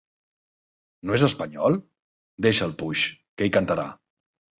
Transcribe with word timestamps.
No 1.09 1.17
és 1.17 1.25
espanyol? 1.27 1.77
Deixa'l 2.45 2.73
puix, 2.79 3.05
que 3.35 3.47
ell 3.49 3.53
cantarà. 3.59 3.85